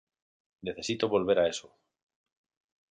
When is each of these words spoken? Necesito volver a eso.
Necesito 0.67 1.11
volver 1.15 1.37
a 1.39 1.47
eso. 1.53 1.67